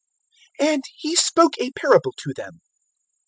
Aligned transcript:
021:029 0.59 0.71
And 0.73 0.83
He 0.97 1.15
spoke 1.15 1.53
a 1.59 1.69
parable 1.73 2.11
to 2.23 2.33
them. 2.35 2.61